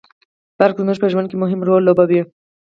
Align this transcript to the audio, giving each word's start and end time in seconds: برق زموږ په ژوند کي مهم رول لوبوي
برق 0.59 0.75
زموږ 0.81 0.97
په 1.01 1.07
ژوند 1.11 1.27
کي 1.31 1.35
مهم 1.43 1.59
رول 1.67 1.81
لوبوي 1.85 2.21